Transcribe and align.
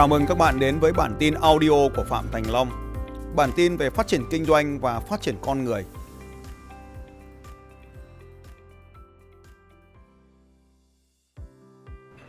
Chào 0.00 0.08
mừng 0.08 0.26
các 0.26 0.38
bạn 0.38 0.60
đến 0.60 0.78
với 0.78 0.92
bản 0.92 1.16
tin 1.18 1.34
audio 1.34 1.88
của 1.96 2.04
Phạm 2.08 2.24
Thành 2.32 2.42
Long. 2.50 2.68
Bản 3.36 3.50
tin 3.56 3.76
về 3.76 3.90
phát 3.90 4.06
triển 4.06 4.22
kinh 4.30 4.44
doanh 4.44 4.78
và 4.78 5.00
phát 5.00 5.20
triển 5.20 5.34
con 5.42 5.64
người. 5.64 5.84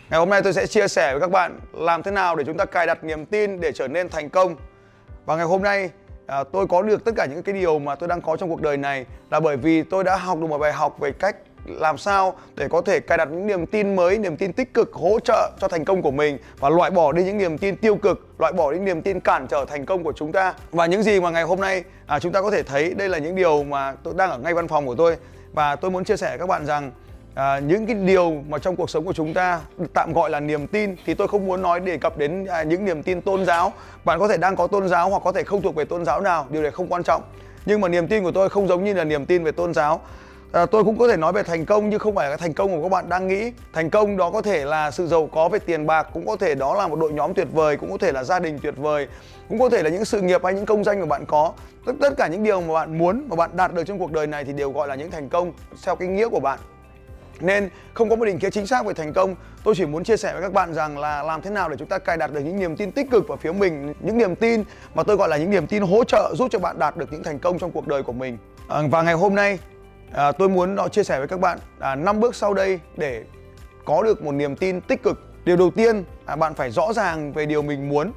Ngày 0.10 0.20
hôm 0.20 0.30
nay 0.30 0.42
tôi 0.44 0.54
sẽ 0.54 0.68
chia 0.68 0.88
sẻ 0.88 1.12
với 1.12 1.22
các 1.22 1.32
bạn 1.32 1.60
làm 1.74 2.04
thế 2.04 2.12
nào 2.12 2.36
để 2.36 2.44
chúng 2.44 2.58
ta 2.58 2.66
cài 2.66 2.88
đặt 2.88 3.04
niềm 3.04 3.26
tin 3.26 3.60
để 3.60 3.72
trở 3.72 3.88
nên 3.88 4.10
thành 4.10 4.30
công. 4.30 4.56
Và 5.26 5.36
ngày 5.36 5.46
hôm 5.46 5.64
nay 5.64 5.90
à, 6.28 6.44
tôi 6.44 6.68
có 6.68 6.82
được 6.82 7.06
tất 7.06 7.12
cả 7.16 7.26
những 7.26 7.44
cái 7.44 7.56
điều 7.56 7.80
mà 7.80 7.96
tôi 7.96 8.10
đang 8.10 8.22
có 8.22 8.38
trong 8.38 8.50
cuộc 8.50 8.62
đời 8.62 8.78
này 8.78 9.06
là 9.30 9.40
bởi 9.40 9.58
vì 9.58 9.84
tôi 9.84 10.04
đã 10.04 10.16
học 10.16 10.40
được 10.40 10.48
một 10.48 10.58
bài 10.58 10.74
học 10.74 11.00
về 11.00 11.12
cách 11.12 11.36
làm 11.66 11.98
sao 11.98 12.34
để 12.56 12.68
có 12.68 12.82
thể 12.82 13.00
cài 13.00 13.18
đặt 13.18 13.28
những 13.32 13.48
niềm 13.48 13.66
tin 13.66 13.96
mới, 13.96 14.18
niềm 14.18 14.38
tin 14.38 14.54
tích 14.54 14.74
cực 14.74 14.94
hỗ 14.94 15.20
trợ 15.20 15.52
cho 15.60 15.68
thành 15.68 15.86
công 15.86 16.02
của 16.02 16.12
mình 16.12 16.38
và 16.60 16.70
loại 16.70 16.92
bỏ 16.92 17.12
đi 17.12 17.24
những 17.24 17.38
niềm 17.38 17.58
tin 17.58 17.76
tiêu 17.76 17.96
cực, 17.96 18.28
loại 18.40 18.54
bỏ 18.54 18.72
đi 18.72 18.80
niềm 18.80 19.02
tin 19.02 19.20
cản 19.20 19.48
trở 19.48 19.66
thành 19.66 19.86
công 19.86 20.04
của 20.04 20.14
chúng 20.16 20.32
ta. 20.32 20.54
Và 20.72 20.86
những 20.86 21.04
gì 21.04 21.20
mà 21.20 21.30
ngày 21.30 21.44
hôm 21.44 21.62
nay 21.62 21.84
à, 22.06 22.20
chúng 22.20 22.32
ta 22.32 22.42
có 22.42 22.52
thể 22.52 22.64
thấy 22.64 22.94
đây 22.94 23.10
là 23.10 23.18
những 23.18 23.36
điều 23.36 23.64
mà 23.64 23.94
tôi 24.04 24.14
đang 24.18 24.32
ở 24.32 24.38
ngay 24.38 24.54
văn 24.54 24.68
phòng 24.68 24.86
của 24.86 24.96
tôi. 24.96 25.18
Và 25.54 25.76
tôi 25.76 25.92
muốn 25.92 26.04
chia 26.04 26.18
sẻ 26.18 26.30
với 26.30 26.40
các 26.40 26.48
bạn 26.48 26.66
rằng 26.66 26.92
à, 27.36 27.60
những 27.60 27.86
cái 27.86 27.96
điều 27.96 28.44
mà 28.50 28.58
trong 28.58 28.76
cuộc 28.76 28.90
sống 28.90 29.06
của 29.06 29.14
chúng 29.14 29.34
ta 29.34 29.62
tạm 29.94 30.14
gọi 30.14 30.30
là 30.30 30.40
niềm 30.40 30.68
tin 30.68 30.96
thì 31.06 31.14
tôi 31.14 31.28
không 31.28 31.48
muốn 31.48 31.62
nói 31.62 31.80
đề 31.80 31.98
cập 31.98 32.18
đến 32.18 32.46
à, 32.46 32.64
những 32.64 32.86
niềm 32.86 33.04
tin 33.04 33.22
tôn 33.22 33.46
giáo. 33.46 33.74
Bạn 34.06 34.20
có 34.20 34.28
thể 34.28 34.38
đang 34.38 34.56
có 34.56 34.68
tôn 34.68 34.88
giáo 34.88 35.10
hoặc 35.10 35.22
có 35.26 35.32
thể 35.32 35.44
không 35.44 35.62
thuộc 35.62 35.76
về 35.76 35.86
tôn 35.86 36.06
giáo 36.06 36.22
nào 36.22 36.46
điều 36.50 36.62
này 36.62 36.72
không 36.72 36.88
quan 36.88 37.04
trọng. 37.04 37.22
Nhưng 37.66 37.82
mà 37.82 37.88
niềm 37.88 38.08
tin 38.08 38.24
của 38.24 38.32
tôi 38.32 38.50
không 38.50 38.68
giống 38.68 38.84
như 38.84 38.94
là 38.94 39.04
niềm 39.04 39.26
tin 39.26 39.44
về 39.44 39.52
tôn 39.52 39.74
giáo 39.74 40.02
à, 40.52 40.66
tôi 40.66 40.84
cũng 40.84 40.98
có 40.98 41.08
thể 41.08 41.18
nói 41.18 41.34
về 41.34 41.44
thành 41.44 41.66
công 41.66 41.90
nhưng 41.90 42.00
không 42.00 42.16
phải 42.16 42.30
là 42.30 42.38
thành 42.38 42.54
công 42.54 42.76
của 42.76 42.84
các 42.84 42.90
bạn 42.90 43.10
đang 43.10 43.28
nghĩ. 43.28 43.52
Thành 43.74 43.90
công 43.90 44.18
đó 44.18 44.32
có 44.32 44.42
thể 44.42 44.66
là 44.66 44.92
sự 44.92 45.08
giàu 45.08 45.30
có 45.34 45.50
về 45.50 45.60
tiền 45.60 45.88
bạc 45.88 46.08
cũng 46.14 46.28
có 46.28 46.36
thể 46.36 46.56
đó 46.56 46.76
là 46.76 46.88
một 46.88 47.00
đội 47.00 47.14
nhóm 47.14 47.34
tuyệt 47.34 47.48
vời 47.54 47.78
cũng 47.78 47.92
có 47.92 47.98
thể 47.98 48.12
là 48.12 48.24
gia 48.24 48.40
đình 48.40 48.60
tuyệt 48.62 48.78
vời 48.78 49.08
cũng 49.50 49.60
có 49.60 49.70
thể 49.70 49.84
là 49.84 49.90
những 49.90 50.06
sự 50.06 50.22
nghiệp 50.22 50.44
hay 50.44 50.54
những 50.54 50.66
công 50.66 50.84
danh 50.84 51.00
mà 51.00 51.06
bạn 51.06 51.26
có. 51.26 51.54
Tất 51.86 51.94
tất 52.02 52.14
cả 52.18 52.28
những 52.28 52.44
điều 52.44 52.62
mà 52.62 52.74
bạn 52.74 52.98
muốn 52.98 53.26
mà 53.30 53.36
bạn 53.36 53.50
đạt 53.54 53.74
được 53.74 53.84
trong 53.84 54.00
cuộc 54.00 54.12
đời 54.12 54.28
này 54.28 54.46
thì 54.46 54.54
đều 54.54 54.72
gọi 54.72 54.88
là 54.88 54.96
những 54.96 55.12
thành 55.12 55.30
công 55.30 55.54
theo 55.86 55.96
cái 55.96 56.08
nghĩa 56.08 56.30
của 56.30 56.40
bạn. 56.40 56.60
Nên 57.40 57.70
không 57.94 58.10
có 58.10 58.16
một 58.16 58.26
định 58.26 58.40
kiến 58.40 58.52
chính 58.52 58.68
xác 58.68 58.86
về 58.86 58.94
thành 58.94 59.14
công. 59.14 59.36
Tôi 59.64 59.76
chỉ 59.78 59.86
muốn 59.86 60.04
chia 60.04 60.18
sẻ 60.18 60.34
với 60.34 60.42
các 60.42 60.54
bạn 60.54 60.74
rằng 60.74 60.98
là 60.98 61.24
làm 61.24 61.42
thế 61.42 61.50
nào 61.50 61.70
để 61.70 61.76
chúng 61.80 61.88
ta 61.88 61.98
cài 61.98 62.18
đặt 62.18 62.34
được 62.34 62.40
những 62.40 62.60
niềm 62.60 62.76
tin 62.76 62.92
tích 62.92 63.12
cực 63.12 63.28
vào 63.28 63.38
phía 63.38 63.52
mình 63.52 63.94
những 64.00 64.18
niềm 64.18 64.36
tin 64.36 64.64
mà 64.96 65.04
tôi 65.04 65.16
gọi 65.16 65.30
là 65.30 65.38
những 65.38 65.50
niềm 65.50 65.68
tin 65.68 65.84
hỗ 65.84 66.04
trợ 66.04 66.34
giúp 66.36 66.48
cho 66.52 66.60
bạn 66.60 66.80
đạt 66.80 66.98
được 66.98 67.12
những 67.12 67.24
thành 67.24 67.40
công 67.40 67.60
trong 67.60 67.72
cuộc 67.72 67.88
đời 67.88 68.04
của 68.04 68.14
mình. 68.14 68.38
À, 68.68 68.82
và 68.92 69.02
ngày 69.02 69.14
hôm 69.14 69.36
nay 69.36 69.60
à, 70.14 70.32
tôi 70.32 70.50
muốn 70.50 70.76
đó 70.76 70.88
chia 70.88 71.04
sẻ 71.04 71.20
với 71.20 71.28
các 71.28 71.40
bạn 71.40 71.60
à, 71.80 71.96
năm 71.96 72.20
bước 72.20 72.36
sau 72.36 72.54
đây 72.54 72.80
để 72.98 73.24
có 73.86 74.04
được 74.04 74.24
một 74.24 74.32
niềm 74.32 74.56
tin 74.56 74.82
tích 74.82 75.04
cực. 75.04 75.20
Điều 75.46 75.58
đầu 75.58 75.72
tiên 75.72 76.04
à, 76.26 76.36
bạn 76.36 76.54
phải 76.54 76.72
rõ 76.72 76.94
ràng 76.94 77.34
về 77.34 77.46
điều 77.46 77.62
mình 77.62 77.90
muốn. 77.90 78.12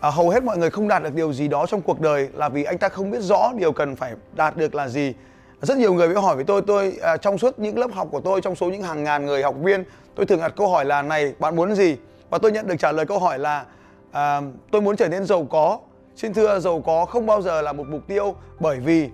À, 0.00 0.10
hầu 0.10 0.30
hết 0.30 0.44
mọi 0.44 0.58
người 0.58 0.70
không 0.70 0.88
đạt 0.88 1.02
được 1.02 1.14
điều 1.14 1.32
gì 1.32 1.48
đó 1.48 1.66
trong 1.66 1.82
cuộc 1.82 2.00
đời 2.00 2.28
là 2.34 2.48
vì 2.48 2.64
anh 2.64 2.78
ta 2.78 2.88
không 2.88 3.10
biết 3.10 3.20
rõ 3.20 3.52
điều 3.56 3.72
cần 3.72 3.96
phải 3.96 4.12
đạt 4.34 4.56
được 4.56 4.74
là 4.74 4.88
gì. 4.88 5.14
Rất 5.62 5.78
nhiều 5.78 5.94
người 5.94 6.08
mới 6.08 6.22
hỏi 6.22 6.36
với 6.36 6.44
tôi 6.44 6.62
tôi 6.66 6.98
à, 7.02 7.16
trong 7.16 7.38
suốt 7.38 7.58
những 7.58 7.78
lớp 7.78 7.92
học 7.92 8.08
của 8.10 8.20
tôi 8.20 8.40
trong 8.40 8.54
số 8.54 8.66
những 8.70 8.82
hàng 8.82 9.04
ngàn 9.04 9.26
người 9.26 9.42
học 9.42 9.54
viên 9.62 9.84
tôi 10.14 10.26
thường 10.26 10.40
đặt 10.40 10.52
câu 10.56 10.68
hỏi 10.68 10.84
là 10.84 11.02
này 11.02 11.34
bạn 11.38 11.56
muốn 11.56 11.74
gì? 11.74 11.96
Và 12.30 12.38
tôi 12.38 12.52
nhận 12.52 12.66
được 12.66 12.76
trả 12.78 12.92
lời 12.92 13.06
câu 13.06 13.18
hỏi 13.18 13.38
là 13.38 13.64
à, 14.12 14.40
tôi 14.70 14.80
muốn 14.80 14.96
trở 14.96 15.08
nên 15.08 15.24
giàu 15.24 15.46
có. 15.50 15.78
Xin 16.16 16.34
thưa 16.34 16.58
giàu 16.58 16.80
có 16.80 17.04
không 17.04 17.26
bao 17.26 17.42
giờ 17.42 17.62
là 17.62 17.72
một 17.72 17.86
mục 17.88 18.00
tiêu 18.06 18.34
bởi 18.60 18.80
vì 18.80 19.10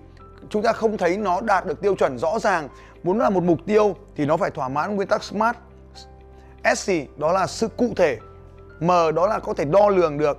chúng 0.49 0.63
ta 0.63 0.73
không 0.73 0.97
thấy 0.97 1.17
nó 1.17 1.41
đạt 1.41 1.65
được 1.65 1.81
tiêu 1.81 1.95
chuẩn 1.95 2.17
rõ 2.17 2.39
ràng. 2.39 2.69
Muốn 3.03 3.19
là 3.19 3.29
một 3.29 3.43
mục 3.43 3.59
tiêu 3.65 3.95
thì 4.15 4.25
nó 4.25 4.37
phải 4.37 4.51
thỏa 4.51 4.69
mãn 4.69 4.95
nguyên 4.95 5.07
tắc 5.07 5.23
smart. 5.23 5.57
S 6.75 6.89
đó 7.17 7.31
là 7.31 7.47
sự 7.47 7.67
cụ 7.67 7.89
thể. 7.95 8.17
M 8.79 8.87
đó 8.87 9.27
là 9.27 9.39
có 9.39 9.53
thể 9.53 9.65
đo 9.65 9.89
lường 9.89 10.17
được. 10.17 10.37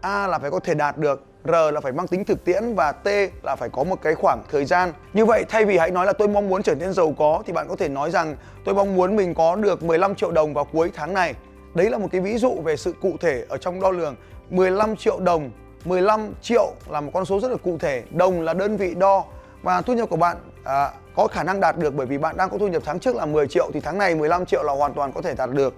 A 0.00 0.26
là 0.26 0.38
phải 0.38 0.50
có 0.50 0.60
thể 0.60 0.74
đạt 0.74 0.98
được. 0.98 1.24
R 1.44 1.50
là 1.72 1.80
phải 1.80 1.92
mang 1.92 2.06
tính 2.06 2.24
thực 2.24 2.44
tiễn 2.44 2.74
và 2.74 2.92
T 2.92 3.08
là 3.42 3.56
phải 3.56 3.68
có 3.68 3.84
một 3.84 4.02
cái 4.02 4.14
khoảng 4.14 4.42
thời 4.50 4.64
gian. 4.64 4.92
Như 5.12 5.24
vậy 5.24 5.44
thay 5.48 5.64
vì 5.64 5.78
hãy 5.78 5.90
nói 5.90 6.06
là 6.06 6.12
tôi 6.12 6.28
mong 6.28 6.48
muốn 6.48 6.62
trở 6.62 6.74
nên 6.74 6.92
giàu 6.92 7.14
có 7.18 7.42
thì 7.46 7.52
bạn 7.52 7.68
có 7.68 7.76
thể 7.76 7.88
nói 7.88 8.10
rằng 8.10 8.36
tôi 8.64 8.74
mong 8.74 8.96
muốn 8.96 9.16
mình 9.16 9.34
có 9.34 9.56
được 9.56 9.82
15 9.82 10.14
triệu 10.14 10.30
đồng 10.30 10.54
vào 10.54 10.64
cuối 10.64 10.90
tháng 10.94 11.14
này. 11.14 11.34
Đấy 11.74 11.90
là 11.90 11.98
một 11.98 12.08
cái 12.12 12.20
ví 12.20 12.38
dụ 12.38 12.54
về 12.64 12.76
sự 12.76 12.94
cụ 13.02 13.16
thể 13.20 13.44
ở 13.48 13.56
trong 13.56 13.80
đo 13.80 13.90
lường. 13.90 14.16
15 14.50 14.96
triệu 14.96 15.20
đồng, 15.20 15.50
15 15.84 16.34
triệu 16.42 16.72
là 16.90 17.00
một 17.00 17.10
con 17.14 17.24
số 17.24 17.40
rất 17.40 17.50
là 17.50 17.56
cụ 17.56 17.78
thể, 17.80 18.02
đồng 18.10 18.42
là 18.42 18.54
đơn 18.54 18.76
vị 18.76 18.94
đo 18.94 19.24
và 19.64 19.82
thu 19.82 19.92
nhập 19.92 20.08
của 20.08 20.16
bạn 20.16 20.36
à, 20.64 20.90
có 21.16 21.26
khả 21.26 21.42
năng 21.42 21.60
đạt 21.60 21.78
được 21.78 21.94
bởi 21.94 22.06
vì 22.06 22.18
bạn 22.18 22.36
đang 22.36 22.50
có 22.50 22.58
thu 22.58 22.68
nhập 22.68 22.82
tháng 22.86 23.00
trước 23.00 23.16
là 23.16 23.26
10 23.26 23.48
triệu 23.48 23.70
thì 23.74 23.80
tháng 23.80 23.98
này 23.98 24.14
15 24.14 24.46
triệu 24.46 24.62
là 24.62 24.72
hoàn 24.72 24.94
toàn 24.94 25.12
có 25.12 25.22
thể 25.22 25.34
đạt 25.34 25.50
được. 25.50 25.74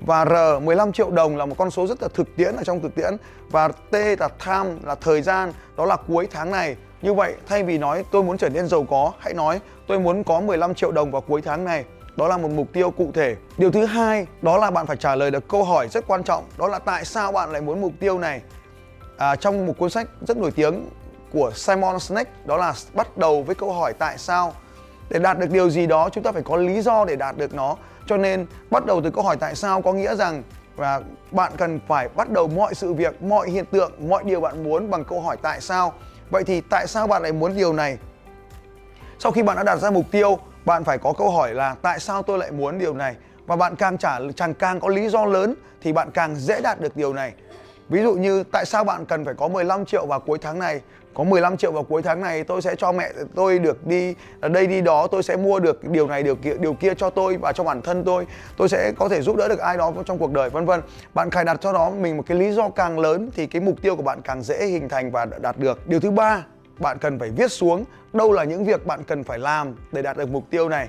Và 0.00 0.24
R 0.24 0.62
15 0.62 0.92
triệu 0.92 1.10
đồng 1.10 1.36
là 1.36 1.46
một 1.46 1.54
con 1.58 1.70
số 1.70 1.86
rất 1.86 2.02
là 2.02 2.08
thực 2.14 2.36
tiễn 2.36 2.56
ở 2.56 2.64
trong 2.64 2.80
thực 2.80 2.94
tiễn. 2.94 3.16
Và 3.50 3.68
T 3.68 3.94
là 3.94 4.28
time 4.46 4.70
là 4.84 4.94
thời 4.94 5.22
gian 5.22 5.52
đó 5.76 5.84
là 5.86 5.96
cuối 5.96 6.28
tháng 6.32 6.50
này. 6.50 6.76
Như 7.02 7.14
vậy 7.14 7.34
thay 7.46 7.62
vì 7.62 7.78
nói 7.78 8.04
tôi 8.10 8.22
muốn 8.22 8.38
trở 8.38 8.48
nên 8.48 8.68
giàu 8.68 8.86
có 8.90 9.12
hãy 9.18 9.34
nói 9.34 9.60
tôi 9.86 9.98
muốn 9.98 10.24
có 10.24 10.40
15 10.40 10.74
triệu 10.74 10.92
đồng 10.92 11.10
vào 11.10 11.20
cuối 11.20 11.42
tháng 11.42 11.64
này. 11.64 11.84
Đó 12.16 12.28
là 12.28 12.36
một 12.36 12.50
mục 12.50 12.68
tiêu 12.72 12.90
cụ 12.90 13.10
thể. 13.14 13.36
Điều 13.58 13.70
thứ 13.70 13.84
hai 13.84 14.26
đó 14.42 14.58
là 14.58 14.70
bạn 14.70 14.86
phải 14.86 14.96
trả 14.96 15.14
lời 15.16 15.30
được 15.30 15.48
câu 15.48 15.64
hỏi 15.64 15.88
rất 15.88 16.04
quan 16.06 16.22
trọng. 16.22 16.44
Đó 16.58 16.68
là 16.68 16.78
tại 16.78 17.04
sao 17.04 17.32
bạn 17.32 17.52
lại 17.52 17.60
muốn 17.60 17.80
mục 17.80 17.92
tiêu 18.00 18.18
này? 18.18 18.40
À, 19.16 19.36
trong 19.36 19.66
một 19.66 19.72
cuốn 19.78 19.90
sách 19.90 20.08
rất 20.26 20.36
nổi 20.36 20.50
tiếng 20.50 20.84
của 21.34 21.50
Simon 21.54 22.00
Sinek, 22.00 22.46
đó 22.46 22.56
là 22.56 22.74
bắt 22.94 23.18
đầu 23.18 23.42
với 23.42 23.54
câu 23.54 23.72
hỏi 23.72 23.92
tại 23.98 24.18
sao. 24.18 24.52
Để 25.10 25.18
đạt 25.18 25.38
được 25.38 25.50
điều 25.50 25.70
gì 25.70 25.86
đó, 25.86 26.08
chúng 26.12 26.24
ta 26.24 26.32
phải 26.32 26.42
có 26.42 26.56
lý 26.56 26.80
do 26.80 27.04
để 27.04 27.16
đạt 27.16 27.36
được 27.36 27.54
nó. 27.54 27.76
Cho 28.06 28.16
nên, 28.16 28.46
bắt 28.70 28.86
đầu 28.86 29.00
từ 29.04 29.10
câu 29.10 29.24
hỏi 29.24 29.36
tại 29.36 29.54
sao 29.54 29.82
có 29.82 29.92
nghĩa 29.92 30.16
rằng 30.16 30.42
và 30.76 31.00
bạn 31.30 31.52
cần 31.56 31.80
phải 31.88 32.08
bắt 32.08 32.30
đầu 32.30 32.48
mọi 32.48 32.74
sự 32.74 32.92
việc, 32.92 33.22
mọi 33.22 33.50
hiện 33.50 33.64
tượng, 33.64 33.92
mọi 34.08 34.24
điều 34.24 34.40
bạn 34.40 34.64
muốn 34.64 34.90
bằng 34.90 35.04
câu 35.04 35.20
hỏi 35.20 35.36
tại 35.42 35.60
sao. 35.60 35.92
Vậy 36.30 36.44
thì 36.44 36.60
tại 36.60 36.86
sao 36.86 37.06
bạn 37.06 37.22
lại 37.22 37.32
muốn 37.32 37.56
điều 37.56 37.72
này? 37.72 37.98
Sau 39.18 39.32
khi 39.32 39.42
bạn 39.42 39.56
đã 39.56 39.62
đặt 39.62 39.76
ra 39.76 39.90
mục 39.90 40.06
tiêu, 40.10 40.38
bạn 40.64 40.84
phải 40.84 40.98
có 40.98 41.12
câu 41.12 41.30
hỏi 41.30 41.54
là 41.54 41.76
tại 41.82 42.00
sao 42.00 42.22
tôi 42.22 42.38
lại 42.38 42.50
muốn 42.50 42.78
điều 42.78 42.94
này? 42.94 43.16
Và 43.46 43.56
bạn 43.56 43.76
càng 43.76 43.98
trả 43.98 44.18
càng 44.36 44.54
càng 44.54 44.80
có 44.80 44.88
lý 44.88 45.08
do 45.08 45.24
lớn, 45.24 45.54
thì 45.82 45.92
bạn 45.92 46.10
càng 46.10 46.36
dễ 46.36 46.60
đạt 46.60 46.80
được 46.80 46.96
điều 46.96 47.12
này. 47.12 47.32
Ví 47.88 48.02
dụ 48.02 48.14
như 48.14 48.44
tại 48.52 48.66
sao 48.66 48.84
bạn 48.84 49.06
cần 49.06 49.24
phải 49.24 49.34
có 49.34 49.48
15 49.48 49.84
triệu 49.84 50.06
vào 50.06 50.20
cuối 50.20 50.38
tháng 50.38 50.58
này? 50.58 50.80
Có 51.14 51.24
15 51.24 51.56
triệu 51.56 51.72
vào 51.72 51.82
cuối 51.82 52.02
tháng 52.02 52.20
này, 52.20 52.44
tôi 52.44 52.62
sẽ 52.62 52.74
cho 52.78 52.92
mẹ 52.92 53.12
tôi 53.34 53.58
được 53.58 53.86
đi 53.86 54.14
ở 54.40 54.48
đây 54.48 54.66
đi 54.66 54.80
đó, 54.80 55.06
tôi 55.06 55.22
sẽ 55.22 55.36
mua 55.36 55.60
được 55.60 55.84
điều 55.84 56.06
này, 56.06 56.22
điều 56.22 56.36
kia 56.36 56.54
điều 56.60 56.74
kia 56.74 56.94
cho 56.94 57.10
tôi 57.10 57.36
và 57.36 57.52
cho 57.52 57.64
bản 57.64 57.82
thân 57.82 58.04
tôi. 58.04 58.26
Tôi 58.56 58.68
sẽ 58.68 58.92
có 58.98 59.08
thể 59.08 59.22
giúp 59.22 59.36
đỡ 59.36 59.48
được 59.48 59.58
ai 59.58 59.76
đó 59.76 59.92
trong 60.06 60.18
cuộc 60.18 60.32
đời, 60.32 60.50
vân 60.50 60.64
vân. 60.64 60.80
Bạn 61.14 61.30
cài 61.30 61.44
đặt 61.44 61.60
cho 61.60 61.72
nó 61.72 61.90
mình 61.90 62.16
một 62.16 62.22
cái 62.26 62.38
lý 62.38 62.52
do 62.52 62.68
càng 62.68 62.98
lớn 62.98 63.30
thì 63.36 63.46
cái 63.46 63.62
mục 63.62 63.82
tiêu 63.82 63.96
của 63.96 64.02
bạn 64.02 64.20
càng 64.24 64.42
dễ 64.42 64.66
hình 64.66 64.88
thành 64.88 65.10
và 65.10 65.24
đạt 65.24 65.58
được. 65.58 65.88
Điều 65.88 66.00
thứ 66.00 66.10
ba, 66.10 66.44
bạn 66.78 66.98
cần 66.98 67.18
phải 67.18 67.30
viết 67.30 67.52
xuống 67.52 67.84
đâu 68.12 68.32
là 68.32 68.44
những 68.44 68.64
việc 68.64 68.86
bạn 68.86 69.04
cần 69.04 69.24
phải 69.24 69.38
làm 69.38 69.74
để 69.92 70.02
đạt 70.02 70.16
được 70.16 70.28
mục 70.28 70.44
tiêu 70.50 70.68
này 70.68 70.88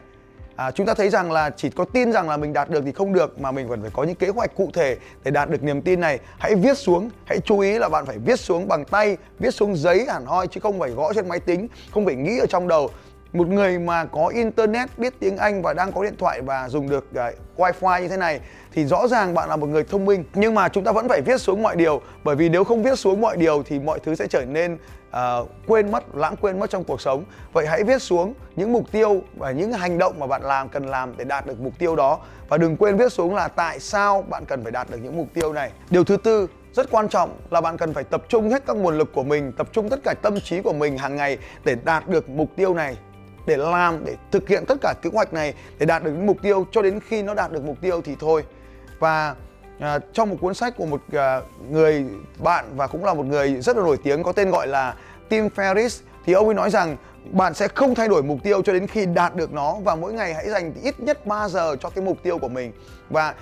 à, 0.55 0.71
chúng 0.71 0.85
ta 0.85 0.93
thấy 0.93 1.09
rằng 1.09 1.31
là 1.31 1.49
chỉ 1.49 1.69
có 1.69 1.85
tin 1.85 2.11
rằng 2.11 2.29
là 2.29 2.37
mình 2.37 2.53
đạt 2.53 2.69
được 2.69 2.81
thì 2.85 2.91
không 2.91 3.13
được 3.13 3.39
mà 3.39 3.51
mình 3.51 3.67
vẫn 3.67 3.81
phải 3.81 3.91
có 3.93 4.03
những 4.03 4.15
kế 4.15 4.27
hoạch 4.27 4.55
cụ 4.55 4.69
thể 4.73 4.97
để 5.23 5.31
đạt 5.31 5.49
được 5.49 5.63
niềm 5.63 5.81
tin 5.81 5.99
này. 5.99 6.19
Hãy 6.39 6.55
viết 6.55 6.77
xuống 6.77 7.09
hãy 7.25 7.39
chú 7.45 7.59
ý 7.59 7.79
là 7.79 7.89
bạn 7.89 8.05
phải 8.05 8.17
viết 8.17 8.39
xuống 8.39 8.67
bằng 8.67 8.85
tay 8.85 9.17
viết 9.39 9.51
xuống 9.51 9.75
giấy 9.75 10.05
hẳn 10.09 10.25
hoi 10.25 10.47
chứ 10.47 10.59
không 10.59 10.79
phải 10.79 10.89
gõ 10.89 11.13
trên 11.13 11.29
máy 11.29 11.39
tính 11.39 11.67
không 11.91 12.05
phải 12.05 12.15
nghĩ 12.15 12.39
ở 12.39 12.45
trong 12.45 12.67
đầu 12.67 12.89
một 13.37 13.47
người 13.47 13.79
mà 13.79 14.05
có 14.05 14.27
internet 14.27 14.89
biết 14.97 15.13
tiếng 15.19 15.37
Anh 15.37 15.61
và 15.61 15.73
đang 15.73 15.91
có 15.91 16.03
điện 16.03 16.15
thoại 16.17 16.41
và 16.41 16.69
dùng 16.69 16.89
được 16.89 17.07
uh, 17.11 17.59
wifi 17.59 18.01
như 18.01 18.07
thế 18.07 18.17
này 18.17 18.39
thì 18.73 18.85
rõ 18.85 19.07
ràng 19.07 19.33
bạn 19.33 19.49
là 19.49 19.55
một 19.55 19.67
người 19.67 19.83
thông 19.83 20.05
minh. 20.05 20.23
Nhưng 20.33 20.53
mà 20.53 20.69
chúng 20.69 20.83
ta 20.83 20.91
vẫn 20.91 21.09
phải 21.09 21.21
viết 21.21 21.41
xuống 21.41 21.63
mọi 21.63 21.75
điều 21.75 22.01
bởi 22.23 22.35
vì 22.35 22.49
nếu 22.49 22.63
không 22.63 22.83
viết 22.83 22.99
xuống 22.99 23.21
mọi 23.21 23.37
điều 23.37 23.63
thì 23.63 23.79
mọi 23.79 23.99
thứ 23.99 24.15
sẽ 24.15 24.27
trở 24.27 24.45
nên 24.45 24.77
uh, 25.09 25.49
quên 25.67 25.91
mất 25.91 26.15
lãng 26.15 26.35
quên 26.41 26.59
mất 26.59 26.69
trong 26.69 26.83
cuộc 26.83 27.01
sống. 27.01 27.23
Vậy 27.53 27.67
hãy 27.67 27.83
viết 27.83 28.01
xuống 28.01 28.33
những 28.55 28.73
mục 28.73 28.91
tiêu 28.91 29.21
và 29.35 29.51
những 29.51 29.73
hành 29.73 29.97
động 29.97 30.19
mà 30.19 30.27
bạn 30.27 30.41
làm 30.43 30.69
cần 30.69 30.85
làm 30.85 31.17
để 31.17 31.25
đạt 31.25 31.45
được 31.45 31.59
mục 31.59 31.73
tiêu 31.79 31.95
đó. 31.95 32.19
Và 32.49 32.57
đừng 32.57 32.77
quên 32.77 32.97
viết 32.97 33.13
xuống 33.13 33.35
là 33.35 33.47
tại 33.47 33.79
sao 33.79 34.21
bạn 34.21 34.45
cần 34.45 34.63
phải 34.63 34.71
đạt 34.71 34.89
được 34.89 34.97
những 35.03 35.17
mục 35.17 35.27
tiêu 35.33 35.53
này. 35.53 35.71
Điều 35.89 36.03
thứ 36.03 36.17
tư 36.17 36.47
rất 36.73 36.91
quan 36.91 37.09
trọng 37.09 37.37
là 37.49 37.61
bạn 37.61 37.77
cần 37.77 37.93
phải 37.93 38.03
tập 38.03 38.23
trung 38.29 38.49
hết 38.49 38.63
các 38.65 38.77
nguồn 38.77 38.97
lực 38.97 39.13
của 39.13 39.23
mình 39.23 39.51
tập 39.51 39.67
trung 39.71 39.89
tất 39.89 39.99
cả 40.03 40.13
tâm 40.21 40.39
trí 40.39 40.61
của 40.61 40.73
mình 40.73 40.97
hàng 40.97 41.15
ngày 41.15 41.37
để 41.65 41.75
đạt 41.85 42.07
được 42.07 42.29
mục 42.29 42.49
tiêu 42.55 42.73
này 42.73 42.97
để 43.45 43.57
làm 43.57 44.05
để 44.05 44.15
thực 44.31 44.47
hiện 44.47 44.63
tất 44.67 44.77
cả 44.81 44.93
kế 45.01 45.09
hoạch 45.13 45.33
này 45.33 45.53
để 45.79 45.85
đạt 45.85 46.03
được 46.03 46.13
mục 46.15 46.37
tiêu. 46.41 46.67
Cho 46.71 46.81
đến 46.81 46.99
khi 46.99 47.23
nó 47.23 47.33
đạt 47.33 47.51
được 47.51 47.63
mục 47.65 47.77
tiêu 47.81 48.01
thì 48.01 48.15
thôi. 48.19 48.43
Và 48.99 49.35
à, 49.79 49.99
trong 50.13 50.29
một 50.29 50.35
cuốn 50.41 50.53
sách 50.53 50.73
của 50.77 50.85
một 50.85 51.01
à, 51.11 51.41
người 51.69 52.05
bạn 52.43 52.65
và 52.75 52.87
cũng 52.87 53.05
là 53.05 53.13
một 53.13 53.25
người 53.25 53.61
rất 53.61 53.77
là 53.77 53.83
nổi 53.83 53.97
tiếng 54.03 54.23
có 54.23 54.31
tên 54.31 54.51
gọi 54.51 54.67
là 54.67 54.95
Tim 55.29 55.47
Ferriss 55.55 56.01
thì 56.25 56.33
ông 56.33 56.45
ấy 56.45 56.55
nói 56.55 56.69
rằng 56.69 56.97
bạn 57.31 57.53
sẽ 57.53 57.67
không 57.67 57.95
thay 57.95 58.07
đổi 58.07 58.23
mục 58.23 58.39
tiêu 58.43 58.61
cho 58.61 58.73
đến 58.73 58.87
khi 58.87 59.05
đạt 59.05 59.35
được 59.35 59.53
nó 59.53 59.75
và 59.83 59.95
mỗi 59.95 60.13
ngày 60.13 60.33
hãy 60.33 60.49
dành 60.49 60.73
ít 60.83 60.99
nhất 60.99 61.25
3 61.25 61.49
giờ 61.49 61.75
cho 61.79 61.89
cái 61.89 62.05
mục 62.05 62.17
tiêu 62.23 62.37
của 62.37 62.47
mình. 62.47 62.71
Và 63.09 63.33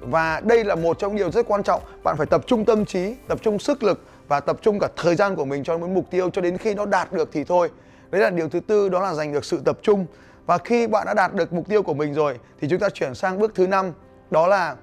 và 0.00 0.40
đây 0.40 0.64
là 0.64 0.74
một 0.74 0.98
trong 0.98 1.10
những 1.10 1.18
điều 1.18 1.30
rất 1.30 1.46
quan 1.48 1.62
trọng. 1.62 1.82
Bạn 2.02 2.16
phải 2.16 2.26
tập 2.26 2.42
trung 2.46 2.64
tâm 2.64 2.84
trí 2.84 3.14
tập 3.28 3.38
trung 3.42 3.58
sức 3.58 3.82
lực 3.82 4.00
và 4.28 4.40
tập 4.40 4.56
trung 4.62 4.78
cả 4.78 4.88
thời 4.96 5.14
gian 5.14 5.36
của 5.36 5.44
mình 5.44 5.64
cho 5.64 5.78
một 5.78 5.86
mục 5.90 6.10
tiêu 6.10 6.30
cho 6.30 6.40
đến 6.40 6.58
khi 6.58 6.74
nó 6.74 6.86
đạt 6.86 7.12
được 7.12 7.28
thì 7.32 7.44
thôi 7.44 7.70
đấy 8.10 8.22
là 8.22 8.30
điều 8.30 8.48
thứ 8.48 8.60
tư, 8.60 8.88
đó 8.88 9.00
là 9.00 9.14
giành 9.14 9.32
được 9.32 9.44
sự 9.44 9.62
tập 9.64 9.78
trung 9.82 10.06
và 10.46 10.58
khi 10.58 10.86
bạn 10.86 11.06
đã 11.06 11.14
đạt 11.14 11.34
được 11.34 11.52
mục 11.52 11.68
tiêu 11.68 11.82
của 11.82 11.94
mình 11.94 12.14
rồi, 12.14 12.38
thì 12.60 12.68
chúng 12.68 12.78
ta 12.78 12.88
chuyển 12.88 13.14
sang 13.14 13.38
bước 13.38 13.52
thứ 13.54 13.66
năm, 13.66 13.92
đó 14.30 14.46
là 14.46 14.76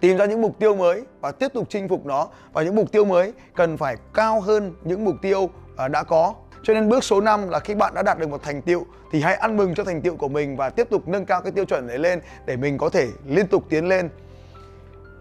tìm 0.00 0.16
ra 0.16 0.24
những 0.24 0.42
mục 0.42 0.58
tiêu 0.58 0.74
mới 0.74 1.02
và 1.20 1.32
tiếp 1.32 1.52
tục 1.54 1.66
chinh 1.70 1.88
phục 1.88 2.06
nó 2.06 2.28
và 2.52 2.62
những 2.62 2.74
mục 2.74 2.92
tiêu 2.92 3.04
mới 3.04 3.32
cần 3.54 3.76
phải 3.76 3.96
cao 4.14 4.40
hơn 4.40 4.74
những 4.84 5.04
mục 5.04 5.14
tiêu 5.22 5.50
à, 5.76 5.88
đã 5.88 6.02
có 6.02 6.34
cho 6.62 6.74
nên 6.74 6.88
bước 6.88 7.04
số 7.04 7.20
5 7.20 7.48
là 7.48 7.58
khi 7.58 7.74
bạn 7.74 7.94
đã 7.94 8.02
đạt 8.02 8.18
được 8.18 8.28
một 8.28 8.42
thành 8.42 8.62
tiệu 8.62 8.86
thì 9.12 9.20
hãy 9.20 9.34
ăn 9.34 9.56
mừng 9.56 9.74
cho 9.74 9.84
thành 9.84 10.02
tiệu 10.02 10.16
của 10.16 10.28
mình 10.28 10.56
và 10.56 10.70
tiếp 10.70 10.90
tục 10.90 11.08
nâng 11.08 11.24
cao 11.24 11.42
cái 11.42 11.52
tiêu 11.52 11.64
chuẩn 11.64 11.86
đấy 11.86 11.98
lên 11.98 12.20
để 12.46 12.56
mình 12.56 12.78
có 12.78 12.88
thể 12.88 13.08
liên 13.26 13.46
tục 13.46 13.64
tiến 13.68 13.88
lên. 13.88 14.08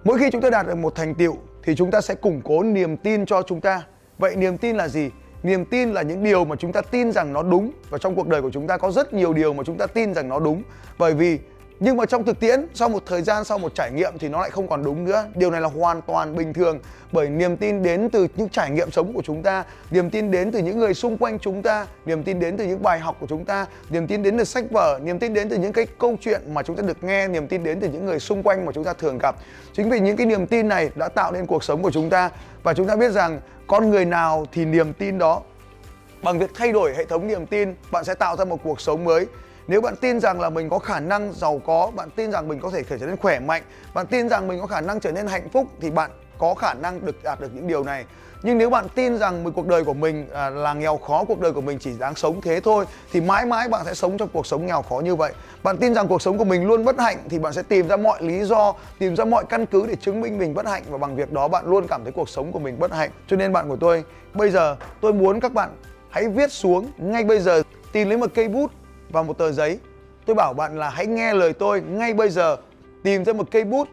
Mỗi 0.03 0.19
khi 0.19 0.29
chúng 0.31 0.41
ta 0.41 0.49
đạt 0.49 0.67
được 0.67 0.77
một 0.77 0.95
thành 0.95 1.15
tiệu 1.15 1.37
thì 1.63 1.75
chúng 1.75 1.91
ta 1.91 2.01
sẽ 2.01 2.15
củng 2.15 2.41
cố 2.43 2.63
niềm 2.63 2.97
tin 2.97 3.25
cho 3.25 3.41
chúng 3.41 3.61
ta. 3.61 3.83
Vậy 4.17 4.35
niềm 4.35 4.57
tin 4.57 4.75
là 4.75 4.87
gì? 4.87 5.09
Niềm 5.43 5.65
tin 5.65 5.93
là 5.93 6.01
những 6.01 6.23
điều 6.23 6.45
mà 6.45 6.55
chúng 6.55 6.71
ta 6.71 6.81
tin 6.81 7.11
rằng 7.11 7.33
nó 7.33 7.43
đúng 7.43 7.71
và 7.89 7.97
trong 7.97 8.15
cuộc 8.15 8.27
đời 8.27 8.41
của 8.41 8.49
chúng 8.49 8.67
ta 8.67 8.77
có 8.77 8.91
rất 8.91 9.13
nhiều 9.13 9.33
điều 9.33 9.53
mà 9.53 9.63
chúng 9.63 9.77
ta 9.77 9.87
tin 9.87 10.13
rằng 10.13 10.29
nó 10.29 10.39
đúng. 10.39 10.63
Bởi 10.97 11.13
vì 11.13 11.39
nhưng 11.83 11.97
mà 11.97 12.05
trong 12.05 12.25
thực 12.25 12.39
tiễn, 12.39 12.67
sau 12.73 12.89
một 12.89 13.03
thời 13.05 13.21
gian, 13.21 13.43
sau 13.43 13.57
một 13.57 13.75
trải 13.75 13.91
nghiệm 13.91 14.17
thì 14.19 14.29
nó 14.29 14.41
lại 14.41 14.49
không 14.49 14.67
còn 14.67 14.83
đúng 14.83 15.05
nữa. 15.05 15.25
Điều 15.35 15.51
này 15.51 15.61
là 15.61 15.67
hoàn 15.67 16.01
toàn 16.01 16.35
bình 16.35 16.53
thường, 16.53 16.79
bởi 17.11 17.29
niềm 17.29 17.57
tin 17.57 17.83
đến 17.83 18.09
từ 18.09 18.27
những 18.35 18.49
trải 18.49 18.71
nghiệm 18.71 18.91
sống 18.91 19.13
của 19.13 19.21
chúng 19.21 19.43
ta, 19.43 19.63
niềm 19.91 20.09
tin 20.09 20.31
đến 20.31 20.51
từ 20.51 20.59
những 20.59 20.79
người 20.79 20.93
xung 20.93 21.17
quanh 21.17 21.39
chúng 21.39 21.61
ta, 21.61 21.87
niềm 22.05 22.23
tin 22.23 22.39
đến 22.39 22.57
từ 22.57 22.65
những 22.65 22.83
bài 22.83 22.99
học 22.99 23.17
của 23.19 23.27
chúng 23.29 23.45
ta, 23.45 23.65
niềm 23.89 24.07
tin 24.07 24.23
đến 24.23 24.37
từ 24.37 24.43
sách 24.43 24.71
vở, 24.71 24.99
niềm 25.03 25.19
tin 25.19 25.33
đến 25.33 25.49
từ 25.49 25.57
những 25.57 25.73
cái 25.73 25.87
câu 25.99 26.17
chuyện 26.21 26.41
mà 26.53 26.63
chúng 26.63 26.75
ta 26.75 26.83
được 26.83 27.03
nghe, 27.03 27.27
niềm 27.27 27.47
tin 27.47 27.63
đến 27.63 27.79
từ 27.79 27.87
những 27.87 28.05
người 28.05 28.19
xung 28.19 28.43
quanh 28.43 28.65
mà 28.65 28.71
chúng 28.71 28.83
ta 28.83 28.93
thường 28.93 29.17
gặp. 29.17 29.35
Chính 29.73 29.89
vì 29.89 29.99
những 29.99 30.17
cái 30.17 30.25
niềm 30.25 30.47
tin 30.47 30.67
này 30.67 30.89
đã 30.95 31.09
tạo 31.09 31.31
nên 31.31 31.45
cuộc 31.45 31.63
sống 31.63 31.81
của 31.81 31.91
chúng 31.91 32.09
ta. 32.09 32.29
Và 32.63 32.73
chúng 32.73 32.87
ta 32.87 32.95
biết 32.95 33.11
rằng 33.11 33.39
con 33.67 33.89
người 33.89 34.05
nào 34.05 34.45
thì 34.51 34.65
niềm 34.65 34.93
tin 34.93 35.17
đó. 35.17 35.41
Bằng 36.23 36.39
việc 36.39 36.51
thay 36.53 36.71
đổi 36.71 36.93
hệ 36.93 37.05
thống 37.05 37.27
niềm 37.27 37.45
tin, 37.45 37.75
bạn 37.91 38.03
sẽ 38.03 38.13
tạo 38.13 38.35
ra 38.35 38.45
một 38.45 38.57
cuộc 38.63 38.81
sống 38.81 39.03
mới 39.03 39.25
nếu 39.67 39.81
bạn 39.81 39.95
tin 39.95 40.19
rằng 40.19 40.41
là 40.41 40.49
mình 40.49 40.69
có 40.69 40.79
khả 40.79 40.99
năng 40.99 41.33
giàu 41.33 41.61
có 41.65 41.91
bạn 41.95 42.09
tin 42.15 42.31
rằng 42.31 42.47
mình 42.47 42.59
có 42.59 42.69
thể 42.69 42.83
trở 42.83 42.97
nên 42.97 43.17
khỏe 43.17 43.39
mạnh 43.39 43.63
bạn 43.93 44.07
tin 44.07 44.29
rằng 44.29 44.47
mình 44.47 44.61
có 44.61 44.67
khả 44.67 44.81
năng 44.81 44.99
trở 44.99 45.11
nên 45.11 45.27
hạnh 45.27 45.49
phúc 45.49 45.67
thì 45.81 45.91
bạn 45.91 46.11
có 46.41 46.53
khả 46.53 46.73
năng 46.73 47.05
được 47.05 47.23
đạt 47.23 47.39
được 47.41 47.51
những 47.53 47.67
điều 47.67 47.83
này. 47.83 48.05
Nhưng 48.43 48.57
nếu 48.57 48.69
bạn 48.69 48.85
tin 48.95 49.17
rằng 49.17 49.43
một 49.43 49.49
cuộc 49.55 49.67
đời 49.67 49.83
của 49.83 49.93
mình 49.93 50.27
à, 50.33 50.49
là 50.49 50.73
nghèo 50.73 50.97
khó 50.97 51.23
cuộc 51.27 51.39
đời 51.39 51.51
của 51.51 51.61
mình 51.61 51.79
chỉ 51.79 51.91
đáng 51.99 52.15
sống 52.15 52.41
thế 52.41 52.59
thôi 52.59 52.85
thì 53.11 53.21
mãi 53.21 53.45
mãi 53.45 53.69
bạn 53.69 53.85
sẽ 53.85 53.93
sống 53.93 54.17
trong 54.17 54.29
cuộc 54.33 54.47
sống 54.47 54.65
nghèo 54.65 54.81
khó 54.81 54.99
như 54.99 55.15
vậy. 55.15 55.33
Bạn 55.63 55.77
tin 55.77 55.93
rằng 55.93 56.07
cuộc 56.07 56.21
sống 56.21 56.37
của 56.37 56.43
mình 56.43 56.67
luôn 56.67 56.85
bất 56.85 56.99
hạnh 56.99 57.17
thì 57.29 57.39
bạn 57.39 57.53
sẽ 57.53 57.63
tìm 57.63 57.87
ra 57.87 57.97
mọi 57.97 58.23
lý 58.23 58.43
do 58.43 58.73
tìm 58.99 59.15
ra 59.15 59.25
mọi 59.25 59.45
căn 59.49 59.65
cứ 59.65 59.85
để 59.87 59.95
chứng 59.95 60.21
minh 60.21 60.37
mình 60.37 60.53
bất 60.53 60.65
hạnh. 60.65 60.83
Và 60.89 60.97
bằng 60.97 61.15
việc 61.15 61.31
đó 61.31 61.47
bạn 61.47 61.65
luôn 61.65 61.87
cảm 61.87 62.03
thấy 62.03 62.11
cuộc 62.11 62.29
sống 62.29 62.51
của 62.51 62.59
mình 62.59 62.79
bất 62.79 62.91
hạnh. 62.91 63.09
Cho 63.27 63.37
nên 63.37 63.53
bạn 63.53 63.69
của 63.69 63.77
tôi 63.77 64.03
bây 64.33 64.51
giờ 64.51 64.75
tôi 65.01 65.13
muốn 65.13 65.39
các 65.39 65.53
bạn 65.53 65.69
hãy 66.09 66.27
viết 66.27 66.51
xuống 66.51 66.91
ngay 66.97 67.23
bây 67.23 67.39
giờ 67.39 67.63
tìm 67.91 68.09
lấy 68.09 68.17
một 68.17 68.31
cây 68.35 68.47
bút 68.47 68.71
và 69.11 69.23
một 69.23 69.37
tờ 69.37 69.51
giấy. 69.51 69.79
Tôi 70.25 70.35
bảo 70.35 70.53
bạn 70.53 70.79
là 70.79 70.89
hãy 70.89 71.07
nghe 71.07 71.33
lời 71.33 71.53
tôi 71.53 71.81
ngay 71.81 72.13
bây 72.13 72.29
giờ, 72.29 72.57
tìm 73.03 73.25
ra 73.25 73.33
một 73.33 73.47
cây 73.51 73.63
bút 73.63 73.87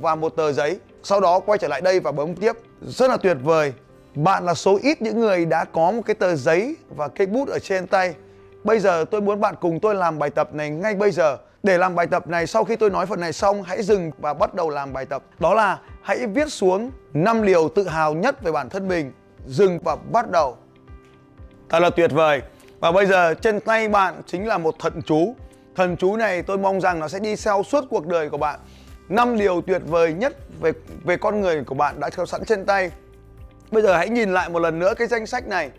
và 0.00 0.14
một 0.14 0.36
tờ 0.36 0.52
giấy. 0.52 0.78
Sau 1.02 1.20
đó 1.20 1.40
quay 1.40 1.58
trở 1.58 1.68
lại 1.68 1.80
đây 1.80 2.00
và 2.00 2.12
bấm 2.12 2.34
tiếp. 2.34 2.52
Rất 2.82 3.10
là 3.10 3.16
tuyệt 3.16 3.36
vời. 3.42 3.72
Bạn 4.14 4.44
là 4.44 4.54
số 4.54 4.78
ít 4.82 5.02
những 5.02 5.20
người 5.20 5.46
đã 5.46 5.64
có 5.64 5.90
một 5.90 6.02
cái 6.06 6.14
tờ 6.14 6.34
giấy 6.34 6.76
và 6.96 7.08
cây 7.08 7.26
bút 7.26 7.48
ở 7.48 7.58
trên 7.58 7.86
tay. 7.86 8.14
Bây 8.64 8.80
giờ 8.80 9.04
tôi 9.10 9.20
muốn 9.20 9.40
bạn 9.40 9.54
cùng 9.60 9.80
tôi 9.80 9.94
làm 9.94 10.18
bài 10.18 10.30
tập 10.30 10.54
này 10.54 10.70
ngay 10.70 10.94
bây 10.94 11.10
giờ. 11.10 11.38
Để 11.62 11.78
làm 11.78 11.94
bài 11.94 12.06
tập 12.06 12.28
này 12.28 12.46
sau 12.46 12.64
khi 12.64 12.76
tôi 12.76 12.90
nói 12.90 13.06
phần 13.06 13.20
này 13.20 13.32
xong 13.32 13.62
hãy 13.62 13.82
dừng 13.82 14.10
và 14.18 14.34
bắt 14.34 14.54
đầu 14.54 14.70
làm 14.70 14.92
bài 14.92 15.06
tập. 15.06 15.22
Đó 15.38 15.54
là 15.54 15.78
hãy 16.02 16.26
viết 16.26 16.52
xuống 16.52 16.90
5 17.14 17.44
điều 17.44 17.68
tự 17.68 17.88
hào 17.88 18.14
nhất 18.14 18.42
về 18.42 18.52
bản 18.52 18.68
thân 18.68 18.88
mình. 18.88 19.12
Dừng 19.46 19.78
và 19.84 19.96
bắt 20.12 20.30
đầu. 20.30 20.56
Thật 21.68 21.78
là 21.78 21.90
tuyệt 21.90 22.10
vời. 22.12 22.42
Và 22.80 22.92
bây 22.92 23.06
giờ 23.06 23.34
trên 23.34 23.60
tay 23.60 23.88
bạn 23.88 24.22
chính 24.26 24.46
là 24.46 24.58
một 24.58 24.74
thần 24.78 25.02
chú. 25.02 25.34
Thần 25.76 25.96
chú 25.96 26.16
này 26.16 26.42
tôi 26.42 26.58
mong 26.58 26.80
rằng 26.80 27.00
nó 27.00 27.08
sẽ 27.08 27.18
đi 27.18 27.36
theo 27.44 27.62
suốt 27.62 27.84
cuộc 27.90 28.06
đời 28.06 28.30
của 28.30 28.38
bạn. 28.38 28.60
Năm 29.08 29.38
điều 29.38 29.60
tuyệt 29.60 29.82
vời 29.86 30.12
nhất 30.12 30.36
về 30.60 30.72
về 31.04 31.16
con 31.16 31.40
người 31.40 31.64
của 31.64 31.74
bạn 31.74 32.00
đã 32.00 32.10
theo 32.10 32.26
sẵn 32.26 32.44
trên 32.44 32.66
tay. 32.66 32.90
Bây 33.70 33.82
giờ 33.82 33.96
hãy 33.96 34.08
nhìn 34.08 34.34
lại 34.34 34.48
một 34.48 34.58
lần 34.58 34.78
nữa 34.78 34.94
cái 34.94 35.08
danh 35.08 35.26
sách 35.26 35.48
này. 35.48 35.70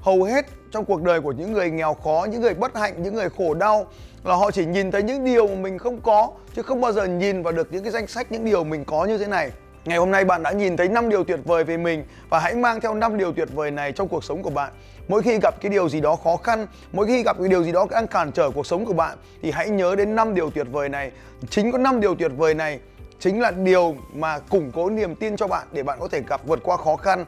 Hầu 0.00 0.22
hết 0.22 0.46
trong 0.70 0.84
cuộc 0.84 1.02
đời 1.02 1.20
của 1.20 1.32
những 1.32 1.52
người 1.52 1.70
nghèo 1.70 1.94
khó, 1.94 2.26
những 2.30 2.40
người 2.40 2.54
bất 2.54 2.76
hạnh, 2.76 3.02
những 3.02 3.14
người 3.14 3.28
khổ 3.30 3.54
đau 3.54 3.86
là 4.24 4.34
họ 4.34 4.50
chỉ 4.50 4.66
nhìn 4.66 4.90
thấy 4.90 5.02
những 5.02 5.24
điều 5.24 5.48
mà 5.48 5.54
mình 5.54 5.78
không 5.78 6.00
có 6.00 6.30
chứ 6.54 6.62
không 6.62 6.80
bao 6.80 6.92
giờ 6.92 7.04
nhìn 7.04 7.42
vào 7.42 7.52
được 7.52 7.72
những 7.72 7.82
cái 7.82 7.92
danh 7.92 8.06
sách 8.06 8.32
những 8.32 8.44
điều 8.44 8.64
mình 8.64 8.84
có 8.84 9.04
như 9.04 9.18
thế 9.18 9.26
này. 9.26 9.50
Ngày 9.84 9.98
hôm 9.98 10.10
nay 10.10 10.24
bạn 10.24 10.42
đã 10.42 10.52
nhìn 10.52 10.76
thấy 10.76 10.88
5 10.88 11.08
điều 11.08 11.24
tuyệt 11.24 11.40
vời 11.44 11.64
về 11.64 11.76
mình 11.76 12.04
và 12.28 12.38
hãy 12.38 12.54
mang 12.54 12.80
theo 12.80 12.94
5 12.94 13.18
điều 13.18 13.32
tuyệt 13.32 13.48
vời 13.54 13.70
này 13.70 13.92
trong 13.92 14.08
cuộc 14.08 14.24
sống 14.24 14.42
của 14.42 14.50
bạn. 14.50 14.72
Mỗi 15.08 15.22
khi 15.22 15.38
gặp 15.42 15.60
cái 15.60 15.70
điều 15.70 15.88
gì 15.88 16.00
đó 16.00 16.16
khó 16.16 16.36
khăn, 16.36 16.66
mỗi 16.92 17.06
khi 17.06 17.22
gặp 17.22 17.36
cái 17.38 17.48
điều 17.48 17.64
gì 17.64 17.72
đó 17.72 17.86
đang 17.90 18.06
cản 18.06 18.32
trở 18.32 18.50
cuộc 18.50 18.66
sống 18.66 18.84
của 18.84 18.92
bạn 18.92 19.18
thì 19.42 19.50
hãy 19.50 19.70
nhớ 19.70 19.96
đến 19.96 20.14
năm 20.14 20.34
điều 20.34 20.50
tuyệt 20.50 20.66
vời 20.72 20.88
này. 20.88 21.10
Chính 21.50 21.72
có 21.72 21.78
năm 21.78 22.00
điều 22.00 22.14
tuyệt 22.14 22.32
vời 22.36 22.54
này 22.54 22.80
chính 23.18 23.40
là 23.40 23.50
điều 23.50 23.96
mà 24.14 24.38
củng 24.38 24.72
cố 24.74 24.90
niềm 24.90 25.14
tin 25.14 25.36
cho 25.36 25.46
bạn 25.46 25.66
để 25.72 25.82
bạn 25.82 25.98
có 26.00 26.08
thể 26.08 26.22
gặp 26.28 26.40
vượt 26.46 26.60
qua 26.62 26.76
khó 26.76 26.96
khăn. 26.96 27.24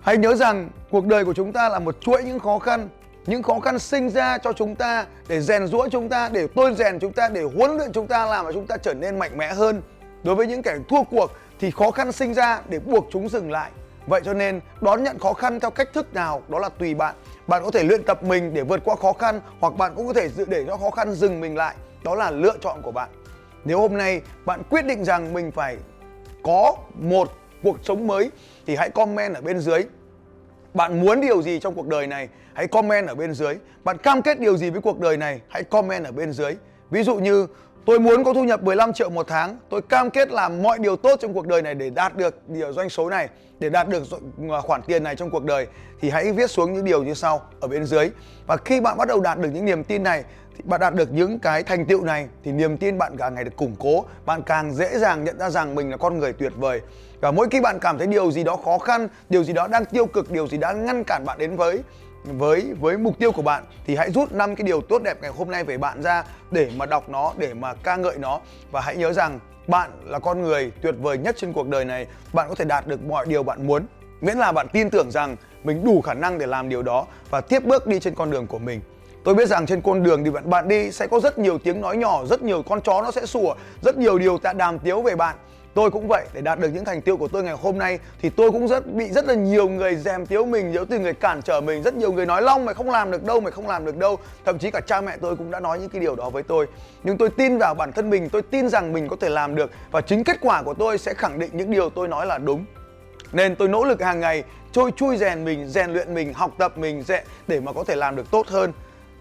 Hãy 0.00 0.16
nhớ 0.16 0.34
rằng 0.34 0.68
cuộc 0.90 1.06
đời 1.06 1.24
của 1.24 1.34
chúng 1.34 1.52
ta 1.52 1.68
là 1.68 1.78
một 1.78 1.96
chuỗi 2.00 2.22
những 2.24 2.38
khó 2.38 2.58
khăn 2.58 2.88
những 3.26 3.42
khó 3.42 3.60
khăn 3.60 3.78
sinh 3.78 4.10
ra 4.10 4.38
cho 4.38 4.52
chúng 4.52 4.74
ta 4.74 5.06
để 5.28 5.40
rèn 5.40 5.66
rũa 5.66 5.88
chúng 5.88 6.08
ta 6.08 6.28
để 6.28 6.46
tôi 6.54 6.74
rèn 6.74 6.98
chúng 6.98 7.12
ta 7.12 7.28
để 7.28 7.42
huấn 7.42 7.76
luyện 7.76 7.92
chúng 7.92 8.06
ta 8.06 8.26
làm 8.26 8.44
cho 8.44 8.52
chúng 8.52 8.66
ta 8.66 8.76
trở 8.76 8.94
nên 8.94 9.18
mạnh 9.18 9.38
mẽ 9.38 9.52
hơn 9.52 9.82
đối 10.22 10.34
với 10.34 10.46
những 10.46 10.62
kẻ 10.62 10.76
thua 10.88 11.02
cuộc 11.02 11.30
thì 11.60 11.70
khó 11.70 11.90
khăn 11.90 12.12
sinh 12.12 12.34
ra 12.34 12.60
để 12.68 12.78
buộc 12.78 13.06
chúng 13.10 13.28
dừng 13.28 13.50
lại 13.50 13.70
vậy 14.06 14.20
cho 14.24 14.34
nên, 14.34 14.60
đón 14.80 15.02
nhận 15.02 15.18
khó 15.18 15.32
khăn 15.32 15.60
theo 15.60 15.70
cách 15.70 15.88
thức 15.92 16.14
nào 16.14 16.42
đó 16.48 16.58
là 16.58 16.68
tùy 16.68 16.94
bạn. 16.94 17.14
Bạn 17.46 17.62
có 17.64 17.70
thể 17.70 17.84
luyện 17.84 18.02
tập 18.02 18.22
mình 18.22 18.54
để 18.54 18.62
vượt 18.62 18.80
qua 18.84 18.96
khó 18.96 19.12
khăn, 19.12 19.40
hoặc 19.60 19.74
bạn 19.74 19.92
cũng 19.96 20.06
có 20.06 20.12
thể 20.12 20.28
để 20.46 20.64
cho 20.66 20.76
khó 20.76 20.90
khăn 20.90 21.12
dừng 21.12 21.40
mình 21.40 21.56
lại. 21.56 21.74
Đó 22.04 22.14
là 22.14 22.30
lựa 22.30 22.56
chọn 22.60 22.82
của 22.82 22.92
bạn. 22.92 23.08
Nếu 23.64 23.80
hôm 23.80 23.96
nay 23.96 24.20
bạn 24.44 24.62
quyết 24.70 24.86
định 24.86 25.04
rằng 25.04 25.32
mình 25.32 25.50
phải 25.50 25.76
có 26.42 26.74
một 26.94 27.32
cuộc 27.62 27.76
sống 27.82 28.06
mới, 28.06 28.30
thì 28.66 28.76
hãy 28.76 28.90
comment 28.90 29.34
ở 29.34 29.40
bên 29.40 29.58
dưới. 29.60 29.84
Bạn 30.74 31.00
muốn 31.00 31.20
điều 31.20 31.42
gì 31.42 31.58
trong 31.58 31.74
cuộc 31.74 31.86
đời 31.86 32.06
này, 32.06 32.28
hãy 32.54 32.66
comment 32.66 33.08
ở 33.08 33.14
bên 33.14 33.34
dưới. 33.34 33.54
Bạn 33.84 33.98
cam 33.98 34.22
kết 34.22 34.40
điều 34.40 34.56
gì 34.56 34.70
với 34.70 34.80
cuộc 34.80 35.00
đời 35.00 35.16
này, 35.16 35.40
hãy 35.48 35.64
comment 35.64 36.04
ở 36.04 36.12
bên 36.12 36.32
dưới. 36.32 36.56
Ví 36.90 37.02
dụ 37.02 37.16
như 37.16 37.46
Tôi 37.86 38.00
muốn 38.00 38.24
có 38.24 38.34
thu 38.34 38.44
nhập 38.44 38.62
15 38.62 38.92
triệu 38.92 39.10
một 39.10 39.26
tháng. 39.28 39.56
Tôi 39.70 39.82
cam 39.82 40.10
kết 40.10 40.30
làm 40.30 40.62
mọi 40.62 40.78
điều 40.78 40.96
tốt 40.96 41.18
trong 41.20 41.34
cuộc 41.34 41.46
đời 41.46 41.62
này 41.62 41.74
để 41.74 41.90
đạt 41.90 42.16
được 42.16 42.48
điều 42.48 42.72
doanh 42.72 42.90
số 42.90 43.10
này, 43.10 43.28
để 43.58 43.68
đạt 43.68 43.88
được 43.88 44.02
khoản 44.62 44.82
tiền 44.82 45.02
này 45.02 45.16
trong 45.16 45.30
cuộc 45.30 45.44
đời 45.44 45.66
thì 46.00 46.10
hãy 46.10 46.32
viết 46.32 46.50
xuống 46.50 46.72
những 46.72 46.84
điều 46.84 47.02
như 47.02 47.14
sau 47.14 47.42
ở 47.60 47.68
bên 47.68 47.84
dưới. 47.84 48.10
Và 48.46 48.56
khi 48.56 48.80
bạn 48.80 48.96
bắt 48.96 49.08
đầu 49.08 49.20
đạt 49.20 49.38
được 49.38 49.48
những 49.54 49.64
niềm 49.64 49.84
tin 49.84 50.02
này 50.02 50.24
thì 50.56 50.62
bạn 50.64 50.80
đạt 50.80 50.94
được 50.94 51.12
những 51.12 51.38
cái 51.38 51.62
thành 51.62 51.86
tựu 51.86 52.04
này 52.04 52.28
thì 52.44 52.52
niềm 52.52 52.76
tin 52.76 52.98
bạn 52.98 53.16
càng 53.18 53.34
ngày 53.34 53.44
được 53.44 53.56
củng 53.56 53.76
cố, 53.78 54.04
bạn 54.26 54.42
càng 54.42 54.74
dễ 54.74 54.98
dàng 54.98 55.24
nhận 55.24 55.38
ra 55.38 55.50
rằng 55.50 55.74
mình 55.74 55.90
là 55.90 55.96
con 55.96 56.18
người 56.18 56.32
tuyệt 56.32 56.52
vời. 56.56 56.80
Và 57.20 57.30
mỗi 57.30 57.48
khi 57.50 57.60
bạn 57.60 57.78
cảm 57.80 57.98
thấy 57.98 58.06
điều 58.06 58.30
gì 58.30 58.44
đó 58.44 58.56
khó 58.64 58.78
khăn, 58.78 59.08
điều 59.28 59.44
gì 59.44 59.52
đó 59.52 59.68
đang 59.68 59.84
tiêu 59.84 60.06
cực, 60.06 60.30
điều 60.30 60.48
gì 60.48 60.58
đã 60.58 60.72
ngăn 60.72 61.04
cản 61.04 61.24
bạn 61.26 61.38
đến 61.38 61.56
với 61.56 61.82
với 62.24 62.74
với 62.80 62.98
mục 62.98 63.18
tiêu 63.18 63.32
của 63.32 63.42
bạn 63.42 63.64
thì 63.86 63.96
hãy 63.96 64.10
rút 64.10 64.32
năm 64.32 64.56
cái 64.56 64.66
điều 64.66 64.80
tốt 64.80 65.02
đẹp 65.02 65.18
ngày 65.22 65.30
hôm 65.30 65.50
nay 65.50 65.64
về 65.64 65.78
bạn 65.78 66.02
ra 66.02 66.24
để 66.50 66.70
mà 66.76 66.86
đọc 66.86 67.08
nó, 67.08 67.32
để 67.36 67.54
mà 67.54 67.74
ca 67.74 67.96
ngợi 67.96 68.18
nó. 68.18 68.40
Và 68.70 68.80
hãy 68.80 68.96
nhớ 68.96 69.12
rằng 69.12 69.40
bạn 69.66 69.90
là 70.04 70.18
con 70.18 70.42
người 70.42 70.72
tuyệt 70.82 70.94
vời 71.00 71.18
nhất 71.18 71.36
trên 71.38 71.52
cuộc 71.52 71.68
đời 71.68 71.84
này. 71.84 72.06
Bạn 72.32 72.48
có 72.48 72.54
thể 72.54 72.64
đạt 72.64 72.86
được 72.86 73.02
mọi 73.04 73.26
điều 73.26 73.42
bạn 73.42 73.66
muốn, 73.66 73.86
miễn 74.20 74.38
là 74.38 74.52
bạn 74.52 74.66
tin 74.72 74.90
tưởng 74.90 75.10
rằng 75.10 75.36
mình 75.64 75.84
đủ 75.84 76.00
khả 76.00 76.14
năng 76.14 76.38
để 76.38 76.46
làm 76.46 76.68
điều 76.68 76.82
đó 76.82 77.06
và 77.30 77.40
tiếp 77.40 77.64
bước 77.64 77.86
đi 77.86 78.00
trên 78.00 78.14
con 78.14 78.30
đường 78.30 78.46
của 78.46 78.58
mình. 78.58 78.80
Tôi 79.24 79.34
biết 79.34 79.48
rằng 79.48 79.66
trên 79.66 79.80
con 79.80 80.02
đường 80.02 80.24
thì 80.24 80.30
bạn 80.30 80.50
bạn 80.50 80.68
đi 80.68 80.90
sẽ 80.90 81.06
có 81.06 81.20
rất 81.20 81.38
nhiều 81.38 81.58
tiếng 81.58 81.80
nói 81.80 81.96
nhỏ, 81.96 82.24
rất 82.26 82.42
nhiều 82.42 82.62
con 82.62 82.80
chó 82.80 83.02
nó 83.02 83.10
sẽ 83.10 83.26
sủa, 83.26 83.54
rất 83.82 83.96
nhiều 83.96 84.18
điều 84.18 84.38
tạ 84.38 84.52
đàm 84.52 84.78
tiếu 84.78 85.02
về 85.02 85.16
bạn 85.16 85.36
tôi 85.74 85.90
cũng 85.90 86.08
vậy, 86.08 86.26
để 86.32 86.40
đạt 86.40 86.58
được 86.58 86.68
những 86.74 86.84
thành 86.84 87.00
tiêu 87.00 87.16
của 87.16 87.28
tôi 87.28 87.42
ngày 87.42 87.54
hôm 87.62 87.78
nay 87.78 87.98
thì 88.22 88.30
tôi 88.30 88.50
cũng 88.50 88.68
rất 88.68 88.92
bị 88.94 89.08
rất 89.08 89.26
là 89.26 89.34
nhiều 89.34 89.68
người 89.68 89.96
dèm 89.96 90.26
tiếu 90.26 90.44
mình, 90.44 90.70
nhiều 90.70 90.84
từ 90.84 90.98
người 90.98 91.14
cản 91.14 91.42
trở 91.42 91.60
mình, 91.60 91.82
rất 91.82 91.94
nhiều 91.94 92.12
người 92.12 92.26
nói 92.26 92.42
long 92.42 92.64
mày 92.64 92.74
không 92.74 92.90
làm 92.90 93.10
được 93.10 93.24
đâu, 93.24 93.40
mày 93.40 93.52
không 93.52 93.68
làm 93.68 93.84
được 93.84 93.96
đâu. 93.96 94.18
Thậm 94.44 94.58
chí 94.58 94.70
cả 94.70 94.80
cha 94.80 95.00
mẹ 95.00 95.16
tôi 95.20 95.36
cũng 95.36 95.50
đã 95.50 95.60
nói 95.60 95.78
những 95.78 95.88
cái 95.88 96.00
điều 96.00 96.16
đó 96.16 96.30
với 96.30 96.42
tôi. 96.42 96.66
Nhưng 97.02 97.18
tôi 97.18 97.30
tin 97.30 97.58
vào 97.58 97.74
bản 97.74 97.92
thân 97.92 98.10
mình, 98.10 98.28
tôi 98.28 98.42
tin 98.42 98.68
rằng 98.68 98.92
mình 98.92 99.08
có 99.08 99.16
thể 99.20 99.28
làm 99.28 99.54
được 99.54 99.70
và 99.90 100.00
chính 100.00 100.24
kết 100.24 100.36
quả 100.40 100.62
của 100.62 100.74
tôi 100.74 100.98
sẽ 100.98 101.14
khẳng 101.14 101.38
định 101.38 101.50
những 101.52 101.70
điều 101.70 101.90
tôi 101.90 102.08
nói 102.08 102.26
là 102.26 102.38
đúng. 102.38 102.64
Nên 103.32 103.56
tôi 103.56 103.68
nỗ 103.68 103.84
lực 103.84 104.02
hàng 104.02 104.20
ngày 104.20 104.44
trôi 104.72 104.90
chui 104.96 105.16
rèn 105.16 105.44
mình, 105.44 105.68
rèn 105.68 105.92
luyện 105.92 106.14
mình, 106.14 106.32
học 106.34 106.50
tập 106.58 106.78
mình 106.78 107.04
để 107.48 107.60
mà 107.60 107.72
có 107.72 107.84
thể 107.84 107.96
làm 107.96 108.16
được 108.16 108.30
tốt 108.30 108.48
hơn. 108.48 108.72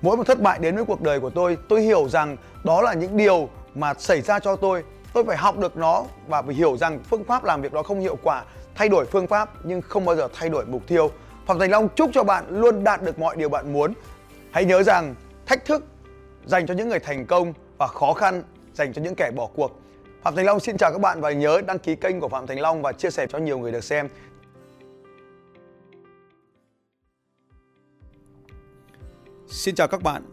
Mỗi 0.01 0.17
một 0.17 0.27
thất 0.27 0.41
bại 0.41 0.59
đến 0.59 0.75
với 0.75 0.85
cuộc 0.85 1.01
đời 1.01 1.19
của 1.19 1.29
tôi 1.29 1.57
tôi 1.69 1.81
hiểu 1.81 2.09
rằng 2.09 2.37
đó 2.63 2.81
là 2.81 2.93
những 2.93 3.17
điều 3.17 3.49
mà 3.75 3.93
xảy 3.93 4.21
ra 4.21 4.39
cho 4.39 4.55
tôi 4.55 4.83
tôi 5.13 5.23
phải 5.23 5.37
học 5.37 5.57
được 5.57 5.77
nó 5.77 6.05
và 6.27 6.41
phải 6.41 6.55
hiểu 6.55 6.77
rằng 6.77 6.99
phương 7.09 7.23
pháp 7.23 7.43
làm 7.43 7.61
việc 7.61 7.73
đó 7.73 7.83
không 7.83 7.99
hiệu 7.99 8.17
quả, 8.23 8.43
thay 8.75 8.89
đổi 8.89 9.05
phương 9.05 9.27
pháp 9.27 9.49
nhưng 9.63 9.81
không 9.81 10.05
bao 10.05 10.15
giờ 10.15 10.27
thay 10.33 10.49
đổi 10.49 10.65
mục 10.65 10.87
tiêu. 10.87 11.11
Phạm 11.45 11.59
thành 11.59 11.71
long 11.71 11.89
chúc 11.95 12.09
cho 12.13 12.23
bạn 12.23 12.45
luôn 12.49 12.83
đạt 12.83 13.03
được 13.03 13.19
mọi 13.19 13.35
điều 13.35 13.49
bạn 13.49 13.73
muốn. 13.73 13.93
Hãy 14.51 14.65
nhớ 14.65 14.83
rằng 14.83 15.15
thách 15.45 15.65
thức 15.65 15.83
dành 16.45 16.67
cho 16.67 16.73
những 16.73 16.89
người 16.89 16.99
thành 16.99 17.25
công 17.25 17.53
và 17.77 17.87
khó 17.87 18.13
khăn 18.13 18.43
dành 18.73 18.93
cho 18.93 19.01
những 19.01 19.15
kẻ 19.15 19.31
bỏ 19.35 19.47
cuộc. 19.55 19.79
Phạm 20.23 20.35
thành 20.35 20.45
long 20.45 20.59
xin 20.59 20.77
chào 20.77 20.91
các 20.91 21.01
bạn 21.01 21.21
và 21.21 21.31
nhớ 21.31 21.61
đăng 21.67 21.79
ký 21.79 21.95
kênh 21.95 22.19
của 22.19 22.29
phạm 22.29 22.47
thành 22.47 22.59
long 22.59 22.81
và 22.81 22.91
chia 22.91 23.09
sẻ 23.09 23.27
cho 23.29 23.37
nhiều 23.37 23.59
người 23.59 23.71
được 23.71 23.83
xem. 23.83 24.07
Xin 29.47 29.75
chào 29.75 29.87
các 29.87 30.03
bạn 30.03 30.32